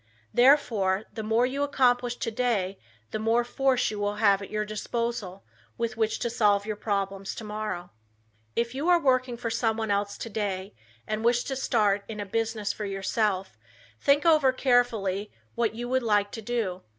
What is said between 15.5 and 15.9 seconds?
what you